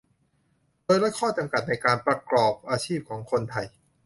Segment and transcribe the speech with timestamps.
[0.85, 3.67] โดยลดข้อจำกัดในการประกอบอาชีพของคนไทย